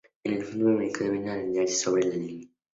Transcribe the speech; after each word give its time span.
En 0.29 0.41
fútbol 0.47 0.71
americano 0.73 1.11
deben 1.11 1.29
alinearse 1.29 1.75
sobre 1.75 2.03
la 2.07 2.15
línea. 2.15 2.47